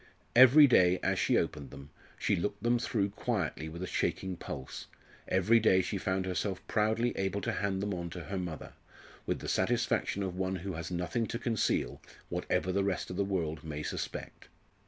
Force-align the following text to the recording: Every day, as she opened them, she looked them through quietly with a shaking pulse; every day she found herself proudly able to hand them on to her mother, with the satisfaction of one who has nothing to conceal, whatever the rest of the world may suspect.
Every 0.35 0.65
day, 0.65 0.97
as 1.03 1.19
she 1.19 1.37
opened 1.37 1.69
them, 1.69 1.91
she 2.17 2.35
looked 2.35 2.63
them 2.63 2.79
through 2.79 3.11
quietly 3.11 3.69
with 3.69 3.83
a 3.83 3.85
shaking 3.85 4.35
pulse; 4.35 4.87
every 5.27 5.59
day 5.59 5.83
she 5.83 5.99
found 5.99 6.25
herself 6.25 6.65
proudly 6.67 7.15
able 7.15 7.39
to 7.41 7.51
hand 7.51 7.83
them 7.83 7.93
on 7.93 8.09
to 8.09 8.21
her 8.23 8.39
mother, 8.39 8.73
with 9.27 9.37
the 9.41 9.47
satisfaction 9.47 10.23
of 10.23 10.35
one 10.35 10.55
who 10.55 10.73
has 10.73 10.89
nothing 10.89 11.27
to 11.27 11.37
conceal, 11.37 12.01
whatever 12.29 12.71
the 12.71 12.83
rest 12.83 13.11
of 13.11 13.15
the 13.15 13.23
world 13.23 13.63
may 13.63 13.83
suspect. 13.83 14.47